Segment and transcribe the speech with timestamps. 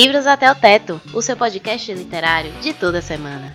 [0.00, 3.52] Livros até o Teto, o seu podcast literário de toda semana.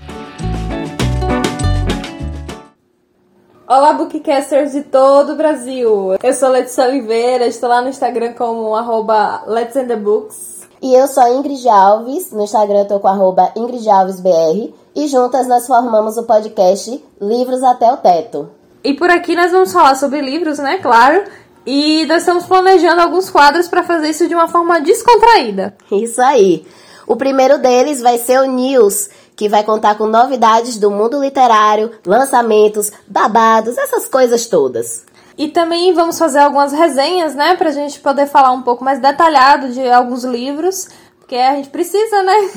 [3.66, 6.18] Olá, bookcasters de todo o Brasil!
[6.22, 10.68] Eu sou Letícia Oliveira, estou lá no Instagram como arroba Let's the Books.
[10.82, 15.08] E eu sou Ingrid Alves, no Instagram eu tô com arroba Ingrid Alves BR, e
[15.08, 18.50] juntas nós formamos o podcast Livros até o Teto.
[18.84, 20.80] E por aqui nós vamos falar sobre livros, né?
[20.80, 21.24] Claro.
[21.66, 25.76] E nós estamos planejando alguns quadros para fazer isso de uma forma descontraída.
[25.92, 26.66] Isso aí.
[27.08, 31.92] O primeiro deles vai ser o News, que vai contar com novidades do mundo literário,
[32.06, 35.06] lançamentos, babados, essas coisas todas.
[35.38, 39.70] E também vamos fazer algumas resenhas, né, pra gente poder falar um pouco mais detalhado
[39.70, 40.88] de alguns livros,
[41.20, 42.50] porque a gente precisa, né?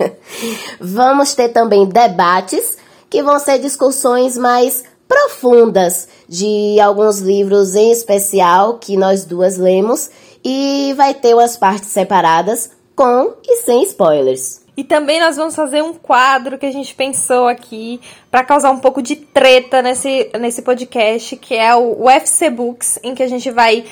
[0.78, 2.78] vamos ter também debates,
[3.10, 10.10] que vão ser discussões mais profundas de alguns livros em especial que nós duas lemos
[10.44, 14.62] e vai ter umas partes separadas com e sem spoilers.
[14.76, 18.80] E também nós vamos fazer um quadro que a gente pensou aqui para causar um
[18.80, 23.52] pouco de treta nesse, nesse podcast, que é o UFC Books, em que a gente
[23.52, 23.84] vai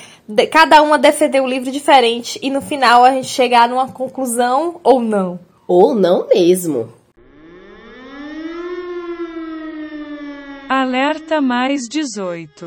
[0.51, 4.99] cada uma defender um livro diferente e no final a gente chegar numa conclusão ou
[4.99, 5.39] não.
[5.65, 6.89] Ou não mesmo.
[10.75, 12.65] Alerta mais 18.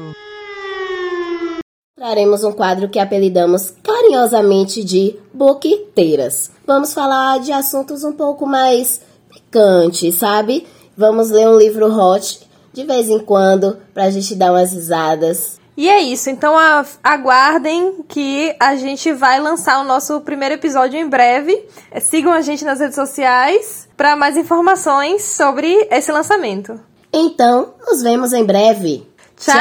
[1.97, 6.53] Traremos um quadro que apelidamos carinhosamente de Boquiteiras.
[6.65, 10.65] Vamos falar de assuntos um pouco mais picantes, sabe?
[10.97, 15.59] Vamos ler um livro hot de vez em quando pra gente dar umas risadas.
[15.77, 16.55] E é isso, então
[17.03, 21.61] aguardem que a gente vai lançar o nosso primeiro episódio em breve.
[22.01, 26.81] Sigam a gente nas redes sociais para mais informações sobre esse lançamento.
[27.19, 29.09] Então, nos vemos em breve.
[29.39, 29.55] Tchau!